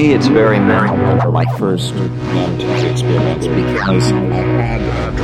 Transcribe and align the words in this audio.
me, 0.00 0.14
it's 0.14 0.26
very 0.28 0.58
memorable. 0.58 1.32
My 1.32 1.44
first 1.58 1.94
non-tech 1.94 2.90
experience 2.90 3.46
because 3.46 4.12
I 4.12 4.16
had 4.16 4.80
uh, 4.80 5.19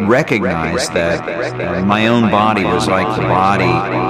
recognized 0.00 0.92
that 0.92 1.20
uh, 1.60 1.84
my 1.84 2.08
own 2.08 2.30
body 2.30 2.64
was 2.64 2.86
like 2.86 3.06
the 3.16 3.22
body 3.22 3.64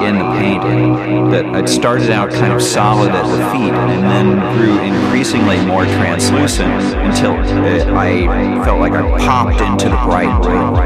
in 0.06 0.18
the 0.18 0.24
painting. 0.38 1.30
That 1.30 1.64
it 1.64 1.68
started 1.68 2.10
out 2.10 2.30
kind 2.30 2.52
of 2.52 2.62
solid 2.62 3.10
at 3.10 3.26
the 3.26 3.50
feet 3.50 3.72
and 3.72 4.04
then 4.04 4.56
grew 4.56 4.78
increasingly 4.80 5.64
more 5.64 5.84
translucent 5.84 6.72
until 6.96 7.34
it, 7.64 7.86
I 7.88 8.64
felt 8.64 8.80
like 8.80 8.92
I 8.92 9.02
popped 9.18 9.60
into 9.60 9.88
the 9.88 9.96
bright 10.04 10.44
room. 10.44 10.76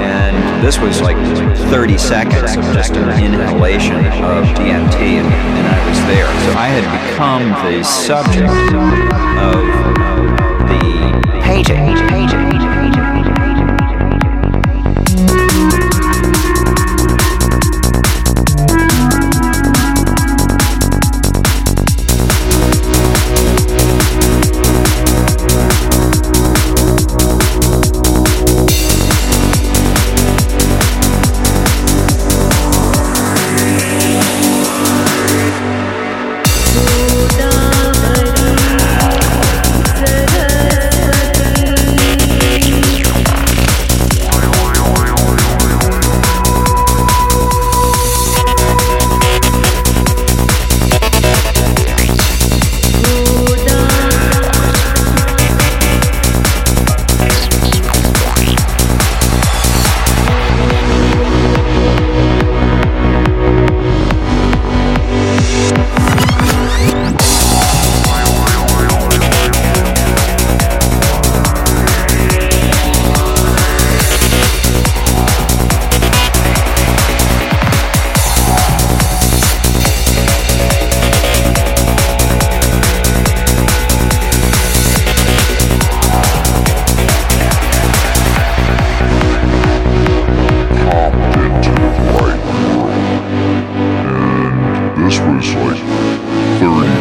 And 0.00 0.64
this 0.64 0.78
was 0.78 1.00
like 1.00 1.16
30 1.70 1.98
seconds 1.98 2.56
of 2.56 2.64
just 2.74 2.94
an 2.96 3.08
inhalation 3.22 3.96
of 3.96 4.44
DMT, 4.56 4.96
and, 4.96 5.26
and 5.26 5.66
I 5.66 5.88
was 5.88 5.98
there. 6.06 6.26
So 6.26 6.58
I 6.58 6.68
had 6.68 6.86
become 7.10 7.48
the 7.72 7.82
subject 7.82 8.52
of 9.42 9.66
the 10.68 11.40
painting. 11.42 11.96
painting. 12.08 12.45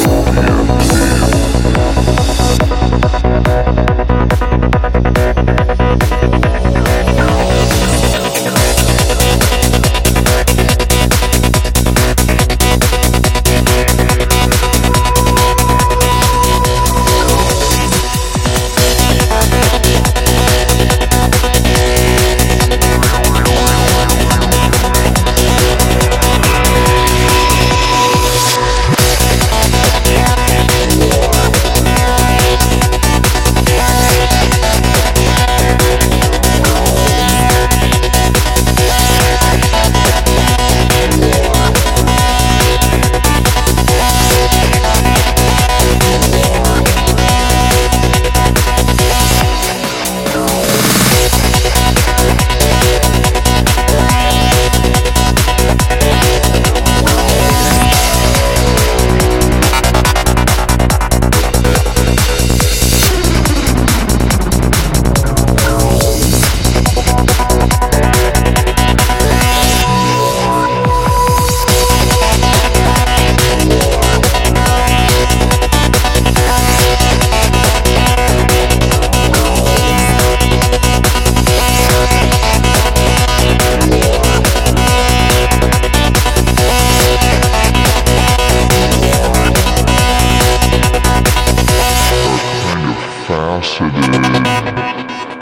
Faceted, 93.66 94.46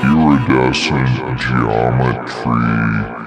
iridescent 0.02 1.38
geometry 1.38 3.23